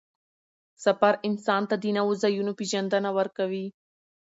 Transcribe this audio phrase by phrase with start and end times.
[0.85, 3.65] سفر انسان ته د نوو ځایونو پېژندنه ورکوي